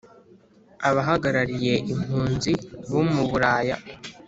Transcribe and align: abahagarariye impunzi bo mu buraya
abahagarariye 0.89 1.73
impunzi 1.91 2.51
bo 2.91 3.01
mu 3.11 3.23
buraya 3.29 3.75